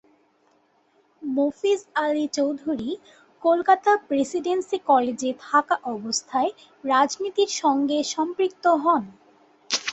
[1.21, 2.89] Mofiz Ali Chowdhury
[3.43, 6.51] Kolkata Presidency কলেজে থাকা অবস্থায়
[6.83, 9.03] রাজনীতির সঙ্গে সম্পৃক্ত হন।